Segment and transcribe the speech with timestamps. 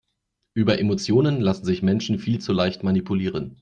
[0.55, 3.59] Über Emotionen lassen sich Menschen viel zu leicht manipulieren.